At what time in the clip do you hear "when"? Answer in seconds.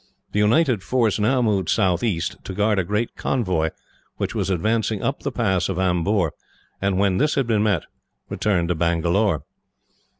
6.97-7.19